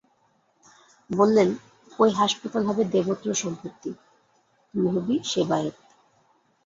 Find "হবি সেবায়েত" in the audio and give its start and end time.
4.93-5.77